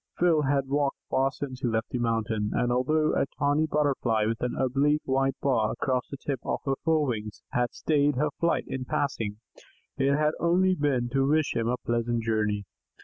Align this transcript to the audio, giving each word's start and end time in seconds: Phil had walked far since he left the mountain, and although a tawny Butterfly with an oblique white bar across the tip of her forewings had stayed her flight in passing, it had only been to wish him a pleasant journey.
Phil 0.17 0.41
had 0.41 0.67
walked 0.67 0.97
far 1.11 1.29
since 1.31 1.59
he 1.59 1.67
left 1.67 1.89
the 1.91 1.99
mountain, 1.99 2.49
and 2.55 2.71
although 2.71 3.13
a 3.13 3.27
tawny 3.37 3.67
Butterfly 3.67 4.25
with 4.25 4.41
an 4.41 4.55
oblique 4.55 5.03
white 5.05 5.35
bar 5.43 5.69
across 5.73 6.07
the 6.09 6.17
tip 6.17 6.39
of 6.43 6.59
her 6.65 6.73
forewings 6.83 7.43
had 7.51 7.71
stayed 7.71 8.15
her 8.15 8.29
flight 8.39 8.65
in 8.67 8.83
passing, 8.85 9.37
it 9.99 10.15
had 10.17 10.31
only 10.39 10.73
been 10.73 11.07
to 11.09 11.27
wish 11.27 11.55
him 11.55 11.67
a 11.67 11.77
pleasant 11.77 12.23
journey. 12.23 12.63